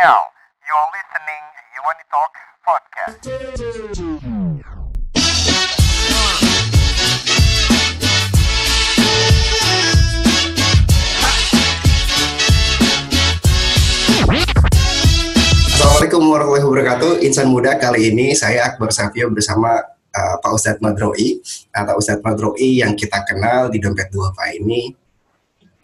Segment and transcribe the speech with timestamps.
[0.00, 0.24] Now,
[0.64, 2.32] you're listening to Talk
[2.64, 3.20] podcast.
[15.76, 17.20] Assalamualaikum warahmatullahi wabarakatuh.
[17.20, 19.76] Insan muda kali ini saya Akbar Safio bersama
[20.16, 25.01] uh, Pak Ustadz Madroi atau Ustadz Madroi yang kita kenal di Dompet Duafa ini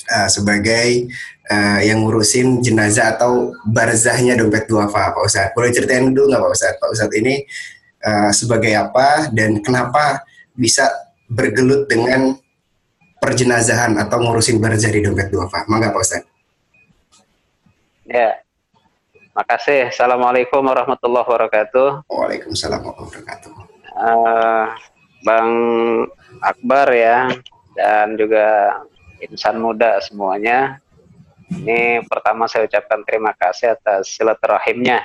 [0.09, 1.13] uh, sebagai
[1.53, 5.53] uh, yang ngurusin jenazah atau barzahnya Dompet Duafa Pak Ustadz.
[5.53, 6.79] Boleh ceritain dulu nggak Pak Ustadz?
[6.81, 7.45] Pak Ustadz ini
[8.05, 10.25] uh, sebagai apa dan kenapa
[10.57, 10.89] bisa
[11.29, 12.35] bergelut dengan
[13.21, 15.69] perjenazahan atau ngurusin barzah di Dompet Duafa?
[15.69, 16.31] Mangga Pak Ustadz.
[18.09, 18.41] Ya,
[19.37, 19.93] makasih.
[19.93, 22.09] Assalamualaikum warahmatullahi wabarakatuh.
[22.09, 23.51] Waalaikumsalam warahmatullahi wabarakatuh.
[23.99, 24.67] Uh,
[25.27, 25.51] Bang
[26.41, 27.29] Akbar ya,
[27.75, 28.71] dan juga
[29.23, 30.79] insan muda semuanya.
[31.49, 35.01] Ini pertama saya ucapkan terima kasih atas silaturahimnya.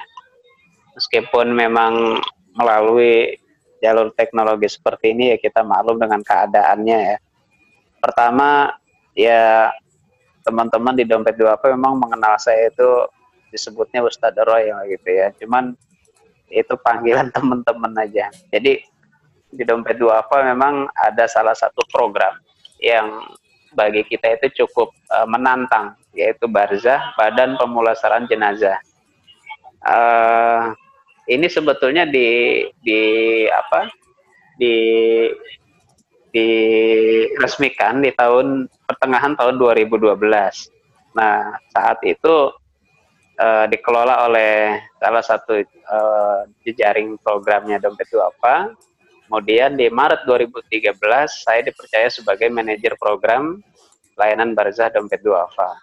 [0.94, 2.20] Meskipun memang
[2.54, 3.40] melalui
[3.82, 7.18] jalur teknologi seperti ini ya kita maklum dengan keadaannya ya.
[8.00, 8.76] Pertama
[9.16, 9.72] ya
[10.44, 13.08] teman-teman di dompet dua apa memang mengenal saya itu
[13.50, 15.32] disebutnya Ustadz Roy gitu ya.
[15.40, 15.76] Cuman
[16.52, 18.30] itu panggilan teman-teman aja.
[18.52, 18.84] Jadi
[19.54, 22.36] di dompet dua apa memang ada salah satu program
[22.82, 23.22] yang
[23.74, 28.78] bagi kita itu cukup uh, menantang yaitu barzah badan pemulasaran jenazah.
[29.84, 30.72] Uh,
[31.28, 33.02] ini sebetulnya di di
[33.50, 33.90] apa
[34.58, 34.76] di
[36.34, 40.18] diresmikan di tahun pertengahan tahun 2012.
[41.14, 42.50] Nah, saat itu
[43.38, 48.74] uh, dikelola oleh salah satu uh, jejaring programnya Dompet apa.
[49.34, 50.94] Kemudian di Maret 2013
[51.26, 53.58] saya dipercaya sebagai manajer program
[54.14, 55.74] layanan Barzah Dompet Duafa.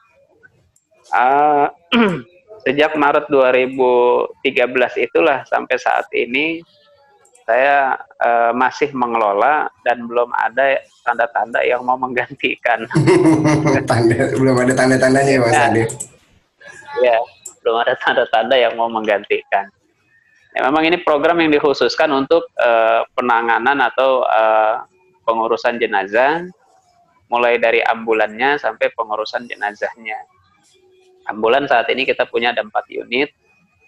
[1.10, 1.66] Uh,
[2.62, 4.38] sejak Maret 2013
[5.02, 6.62] itulah sampai saat ini
[7.42, 12.86] saya uh, masih mengelola dan belum ada tanda-tanda yang mau menggantikan.
[13.91, 15.82] Tanda, belum ada tanda-tandanya ya Mas Ade.
[17.02, 17.19] Ya,
[17.66, 19.66] belum ada tanda-tanda yang mau menggantikan.
[20.50, 24.83] Ya, memang ini program yang dikhususkan untuk uh, penanganan atau uh,
[25.22, 26.43] pengurusan jenazah,
[27.31, 30.19] mulai dari ambulannya sampai pengurusan jenazahnya.
[31.31, 33.31] Ambulan saat ini kita punya ada empat unit,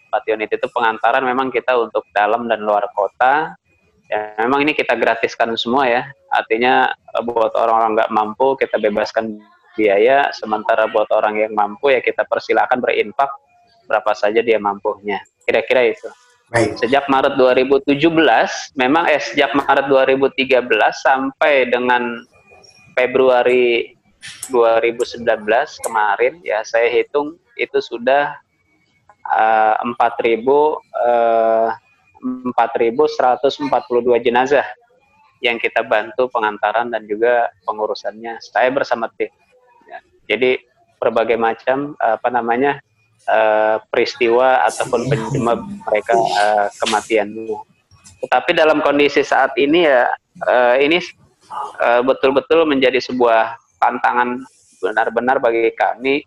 [0.06, 3.58] empat unit itu pengantaran memang kita untuk dalam dan luar kota.
[4.06, 6.06] Ya, memang ini kita gratiskan semua ya.
[6.30, 9.40] Artinya eh, buat orang-orang nggak mampu kita bebaskan
[9.74, 13.32] biaya, sementara buat orang yang mampu ya kita persilakan berinfak
[13.90, 15.18] berapa saja dia mampunya.
[15.42, 16.06] Kira-kira itu.
[16.52, 16.76] Baik.
[16.84, 17.96] Sejak Maret 2017,
[18.76, 20.68] memang eh sejak Maret 2013
[21.00, 22.20] sampai dengan
[22.92, 23.96] Februari
[24.52, 25.24] 2019
[25.82, 28.36] kemarin ya saya hitung itu sudah
[29.32, 31.72] uh, 4.000 uh,
[32.22, 33.72] 4.142
[34.22, 34.68] jenazah
[35.42, 38.38] yang kita bantu pengantaran dan juga pengurusannya.
[38.38, 39.32] Saya bersama tim.
[39.88, 39.98] Ya.
[40.30, 40.60] Jadi
[41.02, 42.78] berbagai macam apa namanya
[43.28, 47.58] uh, peristiwa ataupun penyebab mereka uh, kematiannya.
[48.22, 50.06] Tetapi dalam kondisi saat ini ya
[50.46, 51.02] uh, ini
[52.06, 54.46] betul-betul uh, menjadi sebuah tantangan
[54.78, 56.22] benar-benar bagi kami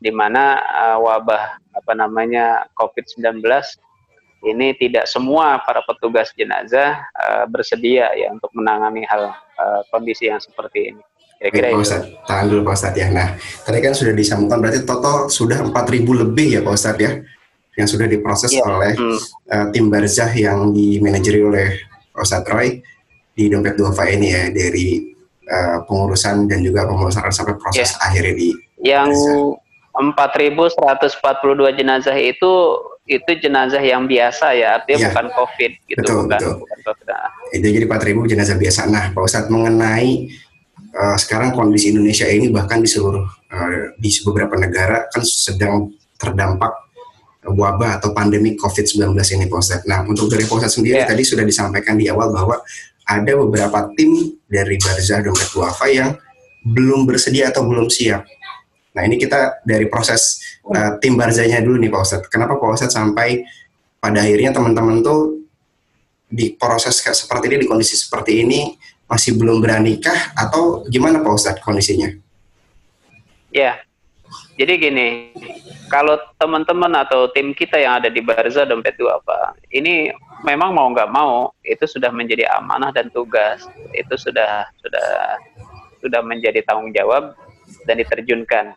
[0.00, 3.44] di mana uh, wabah apa namanya COVID-19
[4.40, 10.40] ini tidak semua para petugas jenazah uh, bersedia ya untuk menangani hal uh, kondisi yang
[10.40, 11.02] seperti ini.
[11.40, 13.08] Kira-kira Pak Ustadz, tahan dulu Pak Ustadz ya.
[13.08, 13.28] Nah,
[13.64, 17.12] tadi kan sudah disambungkan berarti total sudah 4.000 lebih ya Pak Ustadz ya
[17.80, 18.60] yang sudah diproses ya.
[18.68, 19.18] oleh hmm.
[19.48, 21.68] uh, tim Barzah yang dimanajeri oleh
[22.12, 22.84] Pak Ustadz Roy
[23.32, 25.00] di Dompet Duafa ini ya dari
[25.48, 28.04] uh, pengurusan dan juga pemulasaran sampai proses ya.
[28.04, 28.48] akhirnya di
[28.84, 29.08] yang
[29.96, 31.16] 4.142
[31.72, 32.52] jenazah itu
[33.10, 35.06] itu jenazah yang biasa ya artinya ya.
[35.10, 36.54] bukan COVID gitu betul, bukan, betul.
[36.62, 37.06] bukan COVID.
[37.10, 37.30] Nah.
[37.50, 38.80] Itu jadi 4.000 jenazah biasa.
[38.86, 40.30] Nah, Pak Ustadz mengenai
[40.94, 45.90] uh, sekarang kondisi Indonesia ini bahkan di seluruh uh, di beberapa negara kan sedang
[46.20, 46.70] terdampak
[47.40, 49.86] wabah atau pandemi COVID-19 ini Pak Ustadz.
[49.88, 51.08] Nah, untuk dari Pak Ustadz sendiri yeah.
[51.08, 52.60] tadi sudah disampaikan di awal bahwa
[53.08, 56.14] ada beberapa tim dari Barzah Dompet Duafa yang
[56.62, 58.22] belum bersedia atau belum siap
[58.90, 62.28] Nah ini kita dari proses uh, tim barzanya dulu nih Pak Ustadz.
[62.30, 63.46] Kenapa Pak Ustadz sampai
[64.02, 65.46] pada akhirnya teman-teman tuh
[66.30, 68.74] di proses kayak seperti ini, di kondisi seperti ini
[69.10, 72.14] masih belum beranikah atau gimana Pak Ustadz kondisinya?
[73.50, 73.82] Ya,
[74.54, 75.08] jadi gini,
[75.90, 80.14] kalau teman-teman atau tim kita yang ada di Barza Dompet apa, ini
[80.46, 83.66] memang mau nggak mau itu sudah menjadi amanah dan tugas,
[83.96, 85.08] itu sudah sudah
[86.04, 87.34] sudah menjadi tanggung jawab
[87.88, 88.76] dan diterjunkan.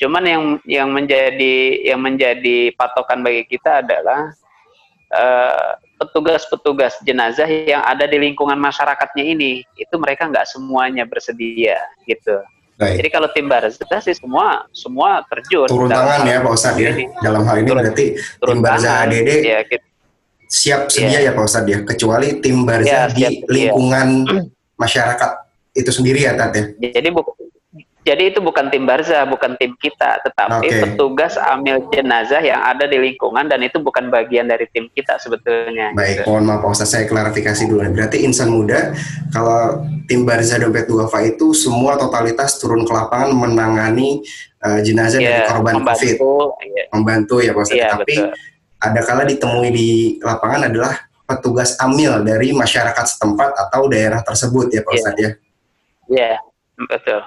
[0.00, 4.32] Cuman yang yang menjadi yang menjadi patokan bagi kita adalah
[5.12, 5.59] uh,
[6.10, 11.78] petugas-petugas jenazah yang ada di lingkungan masyarakatnya ini itu mereka nggak semuanya bersedia
[12.10, 12.42] gitu.
[12.74, 12.96] Baik.
[12.98, 15.68] Jadi kalau tim barzah sih semua semua terjun.
[15.70, 16.90] Turun tangan ya Pak Ustadz ya.
[17.22, 19.86] Dalam hal ini turun, berarti tim barzah ADD ya, kita,
[20.50, 21.28] siap sedia ya.
[21.28, 21.78] ya Pak Ustadz ya.
[21.84, 24.40] Kecuali tim barzah ya, di lingkungan ya.
[24.80, 25.30] masyarakat
[25.76, 26.64] itu sendiri ya Tat ya.
[26.90, 27.49] Jadi bukan
[28.00, 30.80] jadi itu bukan tim Barza, bukan tim kita, tetapi okay.
[30.88, 35.92] petugas amil jenazah yang ada di lingkungan dan itu bukan bagian dari tim kita sebetulnya.
[35.92, 36.32] Baik, gitu.
[36.32, 37.84] mohon maaf Pak Ustaz, saya klarifikasi dulu.
[37.92, 38.96] Berarti insan muda,
[39.28, 44.24] kalau tim Barza Dompet Duafa itu semua totalitas turun ke lapangan menangani
[44.64, 46.16] uh, jenazah yeah, dari korban membantu, COVID.
[46.64, 46.86] Yeah.
[46.96, 47.76] Membantu ya Pak Ustaz.
[47.76, 48.28] Yeah, Tapi betul.
[48.80, 49.90] ada kala ditemui di
[50.24, 50.94] lapangan adalah
[51.28, 55.04] petugas amil dari masyarakat setempat atau daerah tersebut ya Pak yeah.
[55.04, 55.12] ya.
[55.20, 55.30] Iya,
[56.08, 56.36] yeah,
[56.88, 57.20] betul.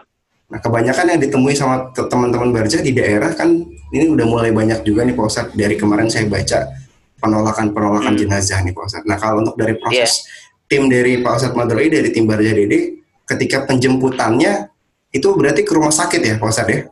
[0.53, 3.49] Nah, kebanyakan yang ditemui sama teman-teman Barja di daerah kan
[3.89, 5.57] ini udah mulai banyak juga nih Pak Ustadz.
[5.57, 6.69] Dari kemarin saya baca
[7.17, 8.21] penolakan-penolakan hmm.
[8.21, 9.07] jenazah nih Pak Ustadz.
[9.09, 10.69] Nah, kalau untuk dari proses yeah.
[10.69, 14.69] tim dari Pak Ustadz Madroi dari tim Barja Dede, ketika penjemputannya
[15.09, 16.77] itu berarti ke rumah sakit ya Pak Ustadz ya?
[16.77, 16.85] Iya.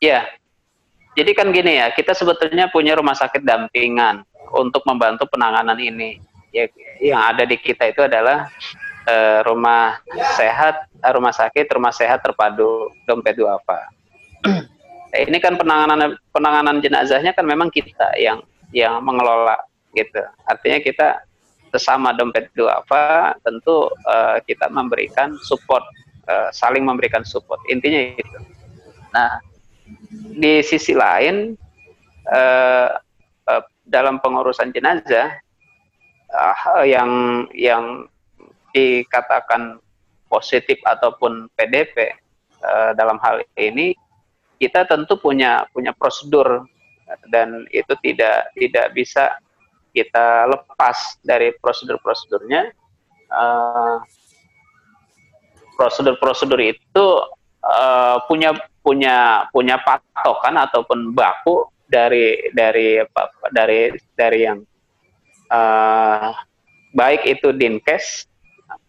[0.00, 0.24] Yeah.
[1.12, 4.24] Jadi kan gini ya, kita sebetulnya punya rumah sakit dampingan
[4.56, 6.16] untuk membantu penanganan ini.
[6.48, 6.64] Ya,
[7.04, 8.48] yang ada di kita itu adalah
[9.06, 9.98] uh, rumah
[10.36, 13.88] sehat, uh, rumah sakit, rumah sehat terpadu dompet duafa.
[15.12, 18.42] nah, ini kan penanganan penanganan jenazahnya kan memang kita yang
[18.74, 19.58] yang mengelola
[19.92, 20.22] gitu.
[20.48, 21.08] Artinya kita
[21.72, 25.84] sesama dompet duafa tentu uh, kita memberikan support,
[26.28, 27.60] uh, saling memberikan support.
[27.68, 28.38] Intinya itu.
[29.12, 29.40] Nah,
[30.36, 31.58] di sisi lain
[33.92, 35.36] dalam pengurusan jenazah
[36.32, 38.06] uh, yang yang
[38.72, 39.78] dikatakan
[40.26, 42.16] positif ataupun PDP
[42.64, 43.92] uh, eh, dalam hal ini
[44.56, 46.64] kita tentu punya punya prosedur
[47.28, 49.36] dan itu tidak tidak bisa
[49.92, 52.72] kita lepas dari prosedur-prosedurnya.
[53.32, 54.00] Uh,
[55.76, 57.06] prosedur-prosedur itu
[57.64, 58.52] uh, punya
[58.84, 63.00] punya punya patokan ataupun baku dari dari
[63.52, 64.60] dari dari yang
[65.48, 66.32] uh,
[66.92, 68.28] baik itu dinkes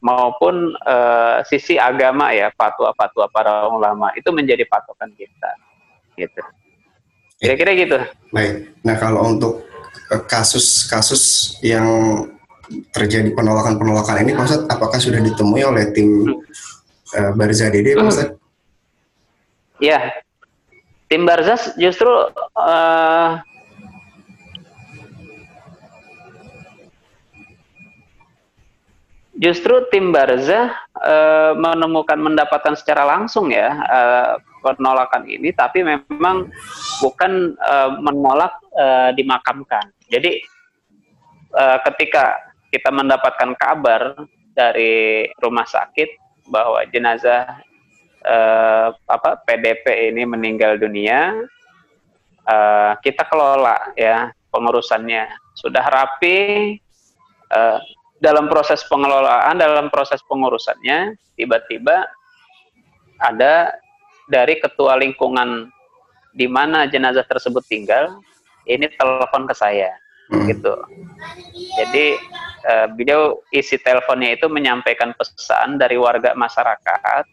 [0.04, 5.52] maupun uh, sisi agama ya fatwa-fatwa para ulama itu menjadi patokan kita
[6.20, 6.42] gitu.
[7.40, 7.98] Kira-kira gitu.
[8.32, 8.72] Baik.
[8.88, 9.68] Nah kalau untuk
[10.12, 11.88] eh, kasus-kasus yang
[12.96, 16.40] terjadi penolakan-penolakan ini Pak apakah sudah ditemui oleh tim hmm.
[17.20, 18.30] uh, Barza Dede Pak Ustaz?
[19.84, 20.00] Ya,
[21.12, 22.08] tim Barzas justru
[22.56, 23.32] uh,
[29.44, 30.72] justru tim Barza
[31.04, 36.48] uh, menemukan mendapatkan secara langsung ya uh, penolakan ini, tapi memang
[37.04, 39.92] bukan uh, menolak uh, dimakamkan.
[40.08, 40.40] Jadi
[41.52, 42.40] uh, ketika
[42.72, 44.16] kita mendapatkan kabar
[44.56, 46.08] dari rumah sakit
[46.48, 47.60] bahwa jenazah
[48.24, 51.36] uh, apa PDP ini meninggal dunia,
[52.48, 55.28] uh, kita kelola ya pengurusannya
[55.60, 56.80] sudah rapi.
[58.24, 62.08] Dalam proses pengelolaan, dalam proses pengurusannya, tiba-tiba
[63.20, 63.76] ada
[64.32, 65.68] dari ketua lingkungan
[66.32, 68.24] di mana jenazah tersebut tinggal,
[68.64, 69.92] ini telepon ke saya,
[70.32, 70.48] hmm.
[70.48, 70.72] gitu.
[71.76, 72.16] Jadi
[72.64, 77.28] uh, beliau isi teleponnya itu menyampaikan pesan dari warga masyarakat,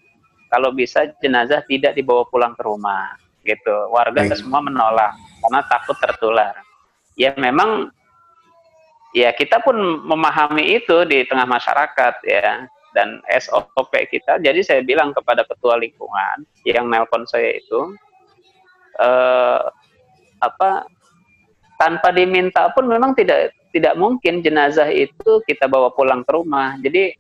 [0.50, 3.15] kalau bisa jenazah tidak dibawa pulang ke rumah,
[3.47, 3.95] gitu.
[3.95, 4.35] Warga hmm.
[4.35, 6.59] semua menolak karena takut tertular.
[7.15, 7.95] Ya memang
[9.17, 9.76] ya kita pun
[10.07, 14.43] memahami itu di tengah masyarakat ya dan SOP kita.
[14.43, 17.95] Jadi saya bilang kepada ketua lingkungan yang nelpon saya itu
[18.99, 19.62] eh,
[20.40, 20.87] apa
[21.79, 26.75] tanpa diminta pun memang tidak tidak mungkin jenazah itu kita bawa pulang ke rumah.
[26.83, 27.14] Jadi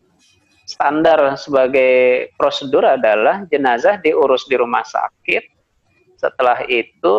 [0.66, 5.58] standar sebagai prosedur adalah jenazah diurus di rumah sakit.
[6.18, 7.16] Setelah itu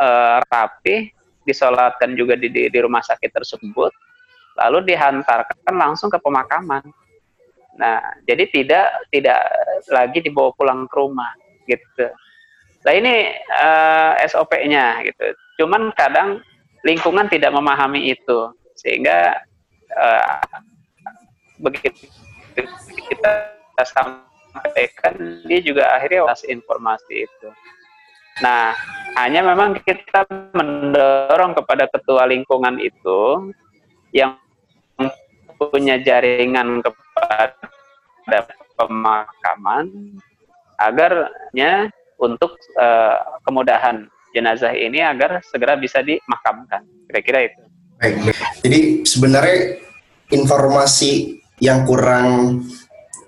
[0.00, 3.92] eh, rapi disolatkan juga di, di, di rumah sakit tersebut,
[4.58, 6.82] lalu dihantarkan langsung ke pemakaman.
[7.80, 9.40] Nah, jadi tidak tidak
[9.88, 11.32] lagi dibawa pulang ke rumah
[11.64, 12.06] gitu.
[12.82, 13.30] Nah ini
[13.62, 15.26] uh, eh, SOP-nya gitu.
[15.62, 16.42] Cuman kadang
[16.82, 19.38] lingkungan tidak memahami itu sehingga
[19.94, 20.42] uh,
[21.62, 22.10] begitu
[23.06, 23.30] kita
[23.86, 25.14] sampaikan
[25.46, 27.48] dia juga akhirnya informasi itu.
[28.42, 28.74] Nah,
[29.16, 33.52] hanya memang kita mendorong kepada ketua lingkungan itu
[34.10, 34.36] yang
[35.56, 38.38] punya jaringan kepada
[38.74, 40.18] pemakaman
[40.74, 46.82] agarnya untuk uh, kemudahan jenazah ini agar segera bisa dimakamkan.
[47.06, 47.62] Kira-kira itu.
[48.02, 48.34] Baik.
[48.64, 49.58] Jadi sebenarnya
[50.32, 52.58] informasi yang kurang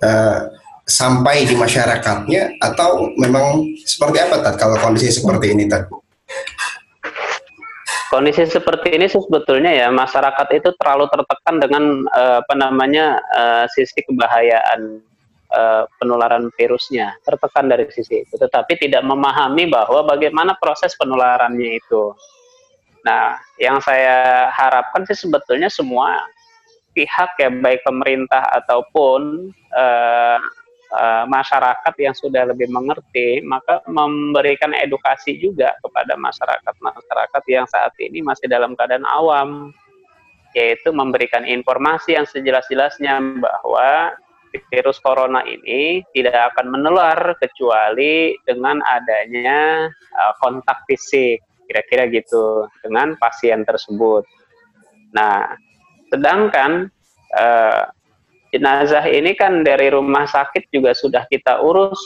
[0.03, 0.41] uh,
[0.85, 5.89] sampai di masyarakatnya atau memang seperti apa Tad kalau kondisi seperti ini Tad?
[8.13, 14.07] Kondisi seperti ini sebetulnya ya masyarakat itu terlalu tertekan dengan uh, apa namanya uh, sisi
[14.07, 15.03] kebahayaan
[15.51, 22.15] uh, penularan virusnya, tertekan dari sisi itu, tetapi tidak memahami bahwa bagaimana proses penularannya itu.
[23.03, 26.23] Nah, yang saya harapkan sih sebetulnya semua
[26.95, 30.39] pihak ya baik pemerintah ataupun uh,
[30.95, 38.23] uh, masyarakat yang sudah lebih mengerti, maka memberikan edukasi juga kepada masyarakat-masyarakat yang saat ini
[38.23, 39.75] masih dalam keadaan awam,
[40.55, 44.15] yaitu memberikan informasi yang sejelas-jelasnya bahwa
[44.71, 53.19] virus corona ini tidak akan menular kecuali dengan adanya uh, kontak fisik, kira-kira gitu, dengan
[53.19, 54.23] pasien tersebut.
[55.11, 55.59] Nah,
[56.15, 56.87] sedangkan
[57.35, 57.83] uh,
[58.55, 61.99] jenazah ini kan dari rumah sakit juga sudah kita urus.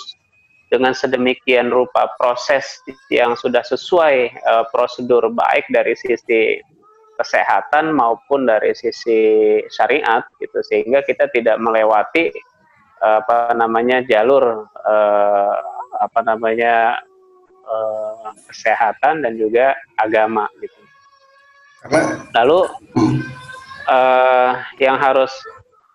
[0.68, 6.60] Dengan sedemikian rupa proses yang sudah sesuai uh, prosedur baik dari sisi
[7.16, 10.60] kesehatan maupun dari sisi syariat gitu.
[10.68, 12.28] Sehingga kita tidak melewati
[13.00, 15.56] uh, apa namanya jalur uh,
[16.04, 17.00] apa namanya
[17.64, 20.80] uh, kesehatan dan juga agama gitu.
[22.36, 22.68] Lalu
[23.88, 25.32] uh, yang harus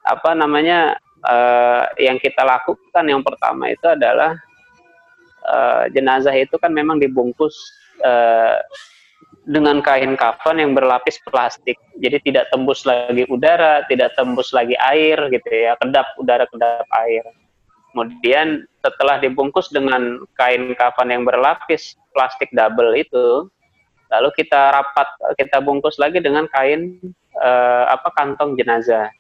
[0.04, 4.36] apa namanya uh, yang kita lakukan yang pertama itu adalah
[5.48, 7.56] uh, jenazah itu kan memang dibungkus
[8.04, 8.60] uh,
[9.44, 11.76] dengan kain kafan yang berlapis plastik.
[12.00, 17.24] Jadi tidak tembus lagi udara, tidak tembus lagi air gitu ya, kedap udara, kedap air.
[17.92, 23.52] Kemudian setelah dibungkus dengan kain kafan yang berlapis plastik double itu,
[24.10, 25.08] lalu kita rapat,
[25.38, 26.98] kita bungkus lagi dengan kain
[27.38, 29.12] uh, apa kantong jenazah.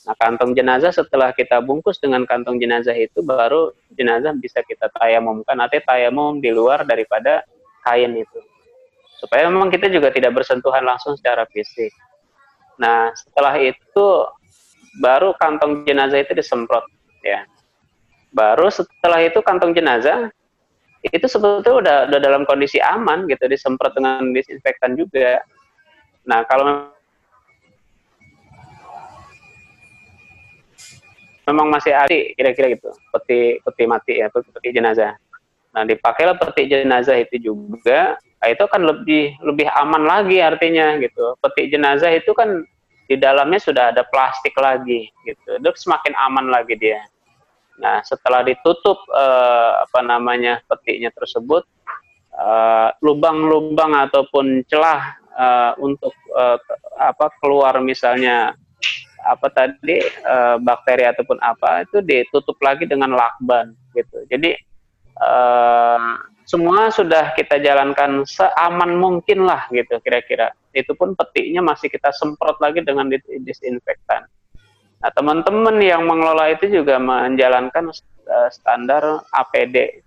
[0.00, 5.60] Nah, kantong jenazah setelah kita bungkus dengan kantong jenazah itu baru jenazah bisa kita tayamumkan.
[5.60, 7.44] Artinya tayamum di luar daripada
[7.84, 8.40] kain itu.
[9.20, 11.92] Supaya memang kita juga tidak bersentuhan langsung secara fisik.
[12.80, 14.06] Nah, setelah itu
[15.04, 16.88] baru kantong jenazah itu disemprot
[17.20, 17.44] ya.
[18.32, 20.32] Baru setelah itu kantong jenazah
[21.04, 25.44] itu sebetulnya udah, udah dalam kondisi aman gitu disemprot dengan disinfektan juga.
[26.24, 26.88] Nah, kalau
[31.50, 35.18] memang masih ada kira-kira gitu peti peti mati ya peti, jenazah.
[35.74, 41.34] Nah dipakailah peti jenazah itu juga nah, itu kan lebih lebih aman lagi artinya gitu.
[41.42, 42.62] Peti jenazah itu kan
[43.10, 45.58] di dalamnya sudah ada plastik lagi gitu.
[45.58, 47.02] Itu semakin aman lagi dia.
[47.82, 51.66] Nah setelah ditutup eh, apa namanya petinya tersebut
[52.38, 56.58] eh, lubang-lubang ataupun celah eh, untuk eh,
[57.02, 58.54] apa keluar misalnya
[59.24, 64.24] apa tadi e, bakteri ataupun apa itu ditutup lagi dengan lakban gitu.
[64.28, 64.56] Jadi
[65.16, 65.30] e,
[66.48, 70.50] semua sudah kita jalankan seaman mungkin lah gitu kira-kira.
[70.74, 73.06] Itu pun petiknya masih kita semprot lagi dengan
[73.46, 74.26] disinfektan.
[75.00, 77.94] Nah teman-teman yang mengelola itu juga menjalankan
[78.26, 80.02] e, standar APD.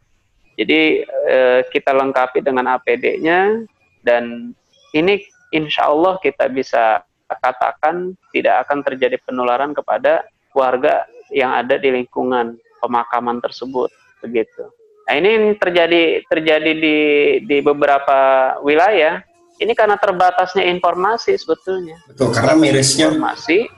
[0.53, 1.38] Jadi e,
[1.74, 3.65] kita lengkapi dengan APD-nya
[4.05, 4.53] dan
[4.93, 7.01] ini insya Allah kita bisa
[7.39, 13.89] katakan tidak akan terjadi penularan kepada warga yang ada di lingkungan pemakaman tersebut
[14.21, 14.69] begitu.
[15.03, 16.97] Nah, ini terjadi terjadi di
[17.43, 19.23] di beberapa wilayah.
[19.53, 21.95] Ini karena terbatasnya informasi sebetulnya.
[22.09, 23.69] Betul, karena mirisnya informasi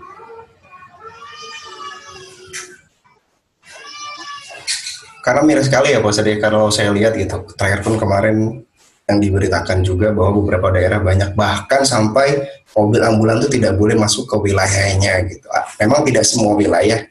[5.25, 8.61] karena miris sekali ya Pak Sadi kalau saya lihat gitu terakhir pun kemarin
[9.05, 12.41] yang diberitakan juga bahwa beberapa daerah banyak bahkan sampai
[12.73, 15.45] mobil ambulan itu tidak boleh masuk ke wilayahnya gitu.
[15.53, 17.05] Ah, memang tidak semua wilayah,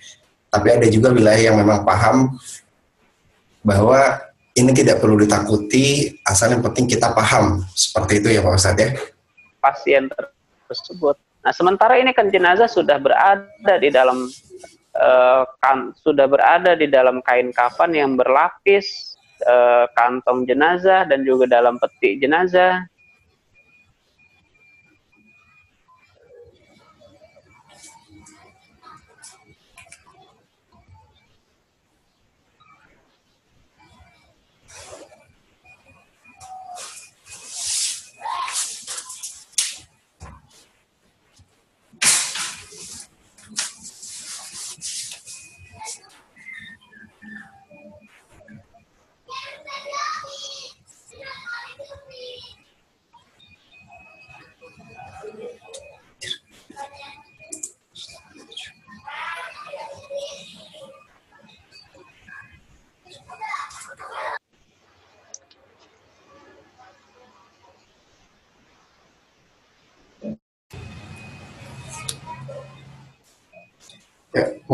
[0.50, 2.34] tapi ada juga wilayah yang memang paham
[3.62, 4.18] bahwa
[4.54, 8.90] ini tidak perlu ditakuti, asal yang penting kita paham seperti itu ya Pak Ustadz ya.
[9.62, 10.10] Pasien
[10.66, 11.16] tersebut.
[11.46, 14.30] Nah sementara ini kan jenazah sudah berada di dalam
[14.98, 19.13] uh, kan sudah berada di dalam kain kafan yang berlapis
[19.44, 22.84] uh, kantong jenazah dan juga dalam peti jenazah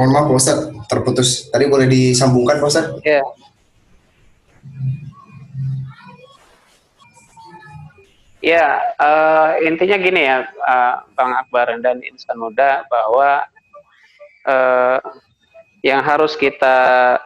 [0.01, 1.31] Mohon maaf Pak Ustadz, terputus.
[1.53, 3.05] Tadi boleh disambungkan Pak Ustadz?
[3.05, 3.21] Ya.
[8.41, 13.45] Ya, uh, intinya gini ya, uh, Bang Akbar dan insan muda bahwa
[14.49, 14.97] uh,
[15.85, 17.21] yang harus kita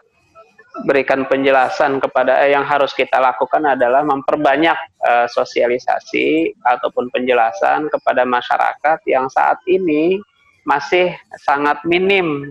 [0.83, 4.75] berikan penjelasan kepada eh, yang harus kita lakukan adalah memperbanyak
[5.07, 10.19] uh, sosialisasi ataupun penjelasan kepada masyarakat yang saat ini
[10.66, 12.50] masih sangat minim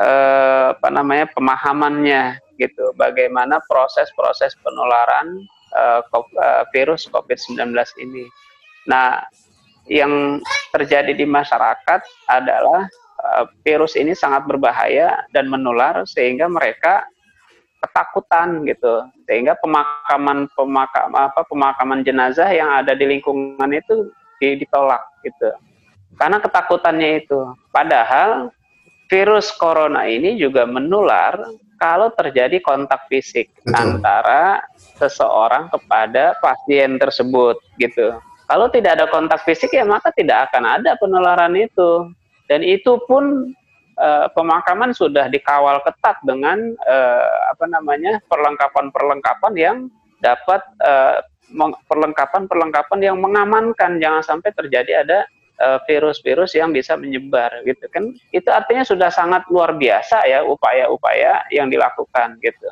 [0.00, 2.94] uh, apa namanya pemahamannya gitu.
[2.94, 5.42] Bagaimana proses-proses penularan
[5.74, 6.02] uh,
[6.70, 8.24] virus COVID-19 ini.
[8.86, 9.22] Nah,
[9.90, 10.40] yang
[10.72, 12.88] terjadi di masyarakat adalah
[13.20, 17.04] uh, virus ini sangat berbahaya dan menular sehingga mereka
[17.84, 19.04] ketakutan gitu.
[19.28, 24.08] Sehingga pemakaman pemakam apa pemakaman jenazah yang ada di lingkungan itu
[24.40, 25.52] ditolak gitu.
[26.20, 27.40] Karena ketakutannya itu.
[27.72, 28.52] Padahal
[29.08, 31.36] virus corona ini juga menular
[31.76, 33.74] kalau terjadi kontak fisik Betul.
[33.76, 34.62] antara
[34.96, 38.16] seseorang kepada pasien tersebut gitu.
[38.44, 42.12] Kalau tidak ada kontak fisik ya maka tidak akan ada penularan itu.
[42.44, 43.56] Dan itu pun
[43.96, 49.76] uh, pemakaman sudah dikawal ketat dengan uh, apa namanya perlengkapan-perlengkapan yang
[50.20, 51.24] dapat uh,
[51.88, 53.96] perlengkapan-perlengkapan yang mengamankan.
[53.96, 55.24] Jangan sampai terjadi ada
[55.86, 61.46] virus-virus uh, yang bisa menyebar gitu kan itu artinya sudah sangat luar biasa ya upaya-upaya
[61.54, 62.68] yang dilakukan gitu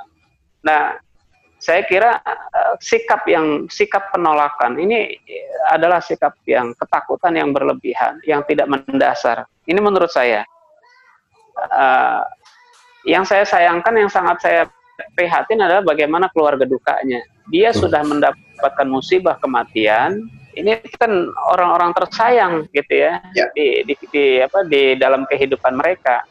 [0.66, 0.98] nah
[1.62, 5.14] saya kira uh, sikap yang sikap penolakan ini
[5.70, 10.42] adalah sikap yang ketakutan yang berlebihan yang tidak mendasar ini menurut saya
[11.70, 12.26] uh,
[13.06, 14.62] yang saya sayangkan yang sangat saya
[15.14, 17.22] prihatin adalah bagaimana keluarga dukanya.
[17.50, 17.78] Dia hmm.
[17.78, 20.30] sudah mendapatkan musibah kematian.
[20.52, 23.48] Ini kan orang-orang tersayang gitu ya, ya.
[23.56, 26.24] Di, di, di apa di dalam kehidupan mereka.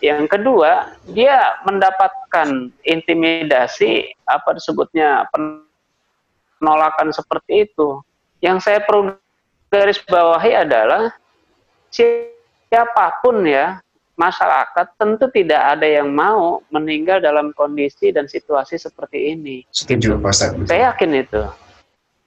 [0.00, 8.00] Yang kedua, dia mendapatkan intimidasi apa disebutnya penolakan seperti itu.
[8.40, 9.12] Yang saya perlu
[9.68, 11.12] garis bawahi adalah
[11.92, 13.76] siapa pun ya
[14.20, 19.64] masyarakat tentu tidak ada yang mau meninggal dalam kondisi dan situasi seperti ini.
[19.72, 20.32] Setuju, Pak
[20.68, 21.42] Saya yakin itu.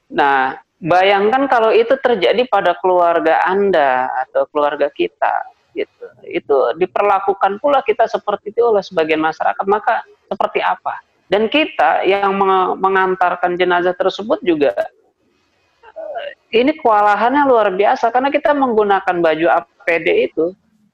[0.09, 6.05] Nah, bayangkan kalau itu terjadi pada keluarga Anda atau keluarga kita, gitu.
[6.27, 10.99] Itu diperlakukan pula kita seperti itu oleh sebagian masyarakat, maka seperti apa?
[11.31, 12.35] Dan kita yang
[12.77, 20.53] mengantarkan jenazah tersebut juga eh, ini kewalahannya luar biasa karena kita menggunakan baju APD itu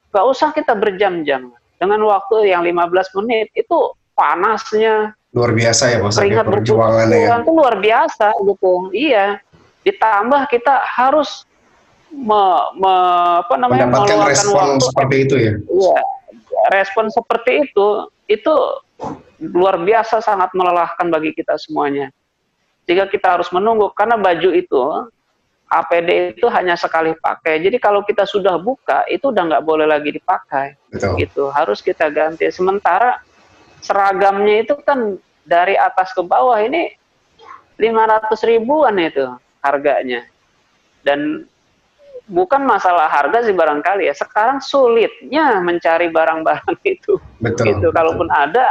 [0.09, 1.53] Gak usah kita berjam-jam.
[1.79, 3.77] Dengan waktu yang 15 menit itu
[4.17, 7.37] panasnya luar biasa ya Pak Keringat perjuangannya ya.
[7.45, 8.73] itu luar biasa gitu.
[8.91, 9.25] Iya.
[9.83, 11.47] Ditambah kita harus
[12.11, 12.43] me,
[12.75, 12.93] me,
[13.45, 14.85] apa namanya mendapatkan respon waktu.
[14.85, 15.53] seperti itu ya.
[15.57, 15.99] Iya.
[16.73, 17.87] Respon seperti itu
[18.29, 18.53] itu
[19.39, 22.11] luar biasa sangat melelahkan bagi kita semuanya.
[22.89, 24.81] Jika kita harus menunggu karena baju itu
[25.69, 27.61] APD itu hanya sekali pakai.
[27.61, 30.73] Jadi kalau kita sudah buka itu udah nggak boleh lagi dipakai.
[30.89, 31.13] Betul.
[31.21, 31.43] Gitu.
[31.53, 32.49] Harus kita ganti.
[32.49, 33.21] Sementara
[33.79, 36.97] seragamnya itu kan dari atas ke bawah ini
[37.77, 39.29] 500 ribuan itu
[39.63, 40.25] harganya.
[41.03, 41.47] Dan
[42.29, 44.15] bukan masalah harga sih barangkali ya.
[44.15, 47.17] Sekarang sulitnya mencari barang-barang itu.
[47.41, 47.75] Betul.
[47.75, 47.87] Gitu.
[47.91, 48.67] Kalaupun ada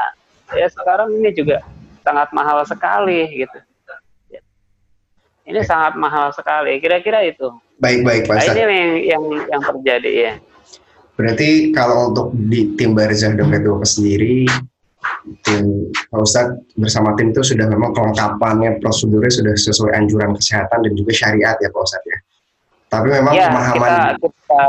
[0.55, 1.61] ya sekarang ini juga
[2.07, 3.59] sangat mahal sekali gitu.
[5.48, 6.77] Ini sangat mahal sekali.
[6.77, 7.48] Kira-kira itu.
[7.81, 10.33] Baik baik Pak nah, Ini yang, yang yang terjadi ya.
[11.16, 14.46] Berarti kalau untuk di tim Barzah Dompet Dua sendiri,
[15.44, 20.92] tim Pak Ustadz bersama tim itu sudah memang kelengkapannya prosedurnya sudah sesuai anjuran kesehatan dan
[20.97, 22.18] juga syariat ya Pak Ustadz ya.
[22.88, 24.64] Tapi memang ya, pemahaman kita, kita,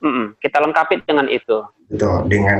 [0.00, 1.56] mm -mm, kita lengkapi dengan itu.
[1.92, 2.58] Betul, dengan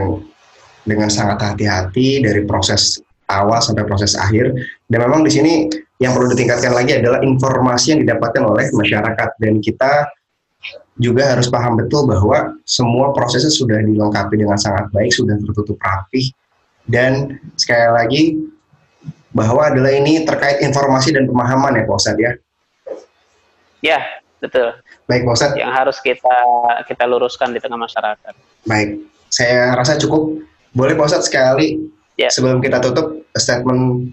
[0.85, 4.53] dengan sangat hati-hati dari proses awal sampai proses akhir.
[4.91, 5.53] Dan memang di sini
[6.03, 10.09] yang perlu ditingkatkan lagi adalah informasi yang didapatkan oleh masyarakat dan kita
[11.01, 16.29] juga harus paham betul bahwa semua prosesnya sudah dilengkapi dengan sangat baik, sudah tertutup rapih
[16.89, 18.23] dan sekali lagi
[19.31, 22.33] bahwa adalah ini terkait informasi dan pemahaman ya Pak Ustadz ya.
[23.81, 24.01] Ya,
[24.43, 24.75] betul.
[25.07, 25.59] Baik Pak Ustadz.
[25.59, 26.37] Yang harus kita
[26.87, 28.35] kita luruskan di tengah masyarakat.
[28.67, 30.43] Baik, saya rasa cukup.
[30.75, 31.79] Boleh Pak Ustadz sekali
[32.19, 32.29] ya.
[32.29, 34.13] sebelum kita tutup statement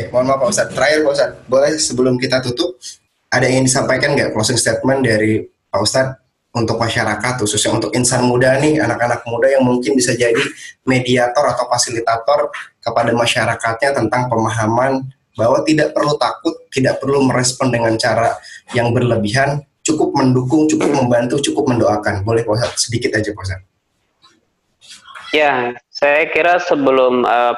[0.00, 0.72] Oke, mohon maaf Pak Ustadz.
[0.72, 2.80] Terakhir Pak Ustadz, boleh sebelum kita tutup,
[3.28, 6.16] ada yang disampaikan nggak closing statement dari Pak Ustadz
[6.56, 10.40] untuk masyarakat khususnya untuk insan muda nih anak-anak muda yang mungkin bisa jadi
[10.88, 12.48] mediator atau fasilitator
[12.80, 15.04] kepada masyarakatnya tentang pemahaman
[15.36, 18.40] bahwa tidak perlu takut, tidak perlu merespon dengan cara
[18.72, 22.24] yang berlebihan, cukup mendukung, cukup membantu, cukup mendoakan.
[22.24, 23.68] Boleh Pak sedikit aja Pak
[25.36, 27.54] Ya, saya kira sebelum uh,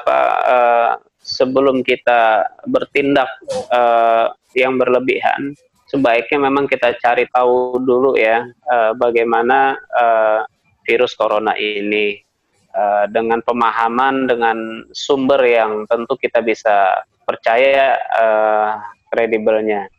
[1.33, 3.27] sebelum kita bertindak
[3.73, 5.57] uh, yang berlebihan,
[5.89, 10.45] sebaiknya memang kita cari tahu dulu ya uh, bagaimana uh,
[10.85, 12.21] virus corona ini
[12.77, 18.77] uh, dengan pemahaman dengan sumber yang tentu kita bisa percaya uh,
[19.09, 19.89] kredibelnya.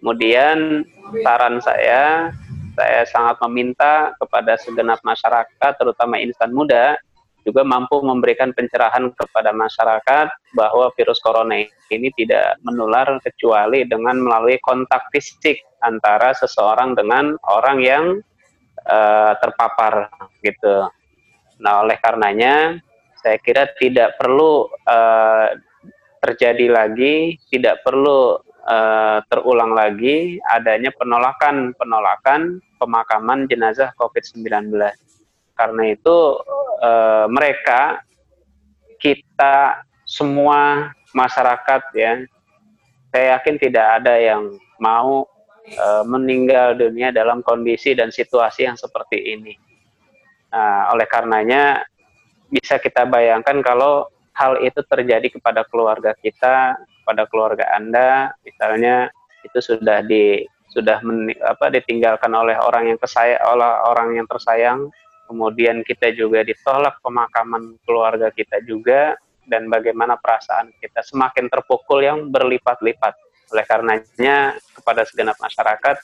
[0.00, 0.80] Kemudian
[1.20, 2.32] saran saya,
[2.72, 6.96] saya sangat meminta kepada segenap masyarakat, terutama insan muda,
[7.46, 14.60] juga mampu memberikan pencerahan kepada masyarakat bahwa virus corona ini tidak menular kecuali dengan melalui
[14.60, 18.04] kontak fisik antara seseorang dengan orang yang
[18.84, 20.12] uh, terpapar
[20.44, 20.88] gitu.
[21.60, 22.80] Nah, oleh karenanya
[23.20, 25.48] saya kira tidak perlu uh,
[26.20, 28.36] terjadi lagi, tidak perlu
[28.68, 34.72] uh, terulang lagi adanya penolakan-penolakan pemakaman jenazah COVID-19
[35.60, 36.40] karena itu
[36.80, 36.92] e,
[37.28, 38.00] mereka
[38.96, 42.24] kita semua masyarakat ya
[43.12, 45.28] saya yakin tidak ada yang mau
[45.68, 49.52] e, meninggal dunia dalam kondisi dan situasi yang seperti ini.
[50.50, 51.84] Nah, oleh karenanya
[52.50, 59.12] bisa kita bayangkan kalau hal itu terjadi kepada keluarga kita, kepada keluarga Anda, misalnya
[59.46, 64.86] itu sudah di sudah men, apa ditinggalkan oleh orang yang kesayang oleh orang yang tersayang
[65.30, 69.14] kemudian kita juga ditolak pemakaman keluarga kita juga,
[69.46, 73.14] dan bagaimana perasaan kita semakin terpukul yang berlipat-lipat.
[73.54, 75.96] Oleh karenanya, kepada segenap masyarakat,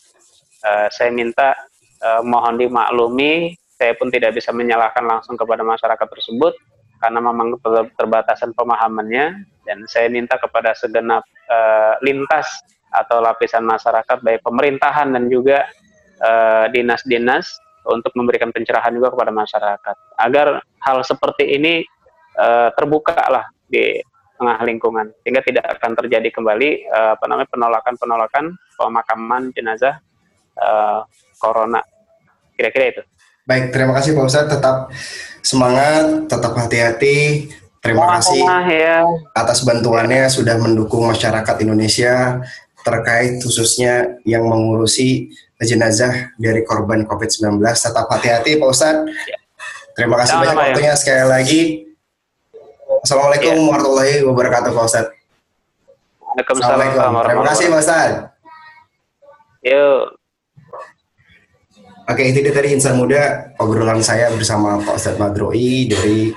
[0.62, 1.58] uh, saya minta
[2.06, 6.54] uh, mohon dimaklumi, saya pun tidak bisa menyalahkan langsung kepada masyarakat tersebut,
[7.02, 7.58] karena memang
[7.98, 12.46] terbatasan pemahamannya, dan saya minta kepada segenap uh, lintas
[12.94, 15.66] atau lapisan masyarakat, baik pemerintahan dan juga
[16.72, 21.86] dinas-dinas, untuk memberikan pencerahan juga kepada masyarakat agar hal seperti ini
[22.38, 24.02] uh, terbuka lah di
[24.36, 28.44] tengah lingkungan sehingga tidak akan terjadi kembali uh, apa namanya penolakan-penolakan
[28.76, 29.96] pemakaman jenazah
[30.60, 31.06] uh,
[31.40, 31.80] corona
[32.56, 33.02] kira-kira itu.
[33.46, 34.52] Baik, terima kasih Pak Ustadz.
[34.58, 34.76] Tetap
[35.44, 37.48] semangat, tetap hati-hati.
[37.78, 39.06] Terima kasih ya.
[39.30, 42.42] atas bantuannya sudah mendukung masyarakat Indonesia
[42.82, 45.30] terkait khususnya yang mengurusi
[45.64, 47.56] jenazah dari korban COVID-19.
[47.62, 49.08] Tetap hati-hati Pak Ustadz.
[49.08, 49.38] Ya.
[49.96, 50.60] Terima kasih banyak ya.
[50.60, 51.60] waktunya sekali lagi.
[53.00, 53.62] Assalamualaikum ya.
[53.64, 55.14] warahmatullahi wabarakatuh Pak Ustadz.
[56.36, 57.24] Assalamualaikum.
[57.24, 58.20] Terima kasih Pak Ustadz.
[59.64, 60.02] Yuk.
[62.06, 66.30] Oke, itu dia tadi Insan Muda, obrolan saya bersama Pak Ustadz Madroi dari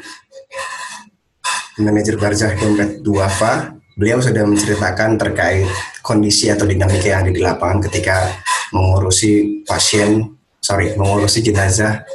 [1.77, 3.77] manajer Barzah Dompet Duafa.
[3.99, 5.67] Beliau sudah menceritakan terkait
[5.99, 8.31] kondisi atau dinamika yang ada di lapangan ketika
[8.73, 12.05] mengurusi pasien, sorry, mengurusi jenazah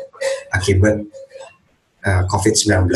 [0.51, 1.03] akibat
[2.05, 2.91] uh, eh, COVID-19.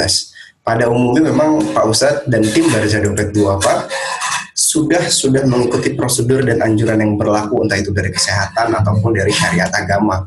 [0.62, 3.78] Pada umumnya memang Pak Ustadz dan tim dari Dompet 2 Pak
[4.58, 9.70] sudah sudah mengikuti prosedur dan anjuran yang berlaku entah itu dari kesehatan ataupun dari syariat
[9.70, 10.26] agama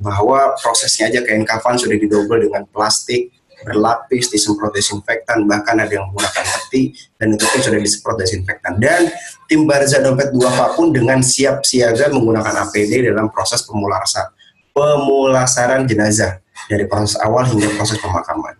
[0.00, 3.35] bahwa prosesnya aja kain kafan sudah didobel dengan plastik
[3.66, 9.10] berlapis disemprot desinfektan bahkan ada yang menggunakan peti dan itu pun sudah disemprot desinfektan dan
[9.50, 14.30] tim Barza Dompet Dua pun dengan siap siaga menggunakan APD dalam proses pemulasaran
[14.70, 18.52] pemulasaran jenazah dari proses awal hingga proses pemakaman.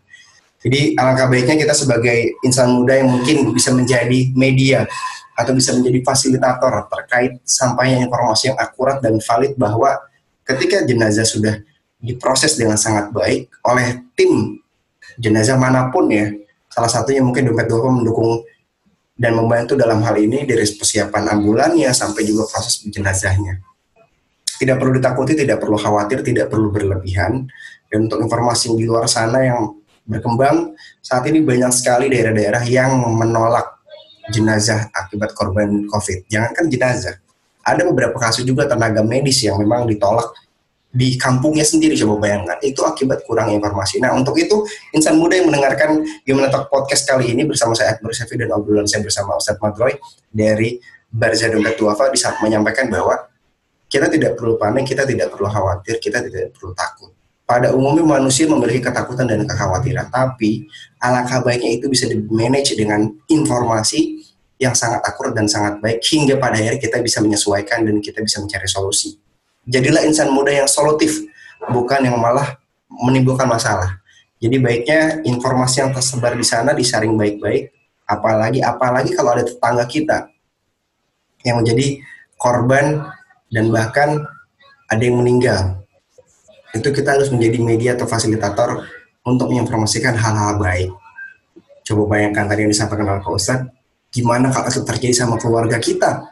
[0.65, 4.89] Jadi alangkah baiknya kita sebagai insan muda yang mungkin bisa menjadi media
[5.37, 10.01] atau bisa menjadi fasilitator terkait sampainya informasi yang akurat dan valid bahwa
[10.49, 11.61] ketika jenazah sudah
[12.01, 14.59] diproses dengan sangat baik oleh tim
[15.15, 16.35] jenazah mana pun ya
[16.67, 18.43] salah satunya mungkin dompet dua mendukung
[19.17, 23.63] dan membantu dalam hal ini dari persiapan ambulannya sampai juga proses jenazahnya
[24.59, 27.49] tidak perlu ditakuti tidak perlu khawatir tidak perlu berlebihan
[27.89, 29.73] dan untuk informasi di luar sana yang
[30.07, 33.77] berkembang saat ini banyak sekali daerah-daerah yang menolak
[34.31, 36.27] jenazah akibat korban COVID.
[36.31, 37.15] Jangankan jenazah,
[37.63, 40.35] ada beberapa kasus juga tenaga medis yang memang ditolak
[40.97, 44.01] di kampungnya sendiri coba bayangkan itu akibat kurang informasi.
[44.01, 44.65] Nah untuk itu
[44.97, 48.89] insan muda yang mendengarkan Gimana Talk Podcast kali ini bersama saya Akbar Syafi dan obrolan
[48.89, 50.01] saya bersama Ustadz Madroy
[50.33, 50.81] dari
[51.13, 53.29] Barza Dompet Duafa bisa menyampaikan bahwa
[53.87, 57.13] kita tidak perlu panik, kita tidak perlu khawatir, kita tidak perlu takut.
[57.47, 60.67] Pada umumnya manusia memiliki ketakutan dan kekhawatiran, tapi
[60.99, 64.19] alangkah baiknya itu bisa di-manage dengan informasi
[64.59, 68.43] yang sangat akurat dan sangat baik hingga pada akhirnya kita bisa menyesuaikan dan kita bisa
[68.43, 69.15] mencari solusi
[69.67, 71.27] jadilah insan muda yang solutif,
[71.69, 72.57] bukan yang malah
[72.89, 73.99] menimbulkan masalah.
[74.39, 77.75] Jadi baiknya informasi yang tersebar di sana disaring baik-baik,
[78.07, 80.31] apalagi apalagi kalau ada tetangga kita
[81.43, 82.01] yang menjadi
[82.39, 83.03] korban
[83.51, 84.23] dan bahkan
[84.87, 85.83] ada yang meninggal.
[86.77, 88.85] Itu kita harus menjadi media atau fasilitator
[89.27, 90.91] untuk menginformasikan hal-hal baik.
[91.87, 93.71] Coba bayangkan tadi yang disampaikan oleh Pak Ustadz,
[94.13, 96.29] gimana kalau itu terjadi sama keluarga kita?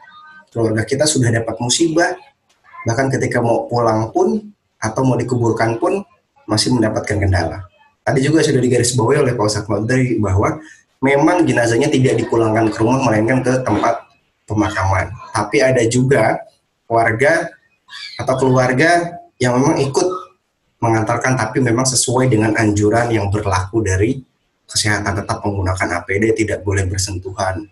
[0.53, 2.15] Keluarga kita sudah dapat musibah,
[2.85, 4.41] bahkan ketika mau pulang pun
[4.79, 6.05] atau mau dikuburkan pun
[6.45, 7.65] masih mendapatkan kendala.
[8.05, 10.61] Tadi juga sudah digarisbawahi oleh Pak Ustadz Madri bahwa
[11.01, 14.05] memang jenazahnya tidak dipulangkan ke rumah melainkan ke tempat
[14.45, 15.09] pemakaman.
[15.33, 16.37] Tapi ada juga
[16.85, 17.49] warga
[18.21, 20.09] atau keluarga yang memang ikut
[20.85, 24.21] mengantarkan tapi memang sesuai dengan anjuran yang berlaku dari
[24.69, 27.65] kesehatan tetap menggunakan APD tidak boleh bersentuhan.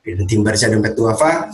[0.00, 1.52] Dan tim Barca Dompet Duafa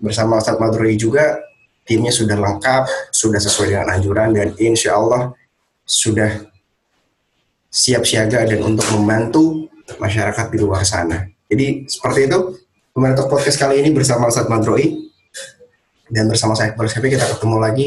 [0.00, 1.47] bersama Ustadz Madroi juga
[1.88, 5.32] timnya sudah lengkap, sudah sesuai dengan anjuran dan insya Allah
[5.88, 6.28] sudah
[7.72, 11.24] siap siaga dan untuk membantu masyarakat di luar sana.
[11.48, 12.38] Jadi seperti itu
[12.92, 15.08] pemerintah podcast kali ini bersama Ustadz Madroi
[16.12, 17.86] dan bersama saya Iqbal kita ketemu lagi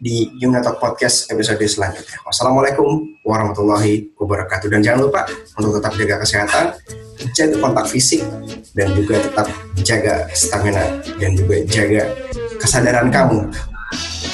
[0.00, 2.24] di Yunatok Podcast episode selanjutnya.
[2.24, 5.28] Wassalamualaikum warahmatullahi wabarakatuh dan jangan lupa
[5.60, 6.64] untuk tetap jaga kesehatan,
[7.36, 8.24] jaga kontak fisik
[8.72, 9.46] dan juga tetap
[9.84, 12.08] jaga stamina dan juga jaga
[12.60, 13.48] kesadaran kamu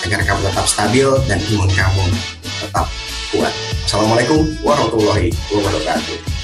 [0.04, 2.04] agar kamu tetap stabil dan imun kamu
[2.42, 2.86] tetap
[3.30, 3.54] kuat.
[3.86, 6.35] Assalamualaikum warahmatullahi wabarakatuh.